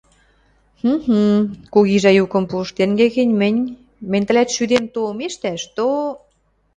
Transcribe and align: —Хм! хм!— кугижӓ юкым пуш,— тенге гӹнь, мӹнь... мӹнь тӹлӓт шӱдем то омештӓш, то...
—Хм! 0.79 0.87
хм!— 1.05 1.13
кугижӓ 1.73 2.11
юкым 2.23 2.43
пуш,— 2.51 2.67
тенге 2.77 3.07
гӹнь, 3.15 3.37
мӹнь... 3.41 3.61
мӹнь 4.11 4.25
тӹлӓт 4.27 4.49
шӱдем 4.55 4.85
то 4.93 4.99
омештӓш, 5.09 5.61
то... 5.75 5.85